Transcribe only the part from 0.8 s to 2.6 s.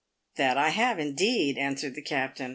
indeed," answered the captain.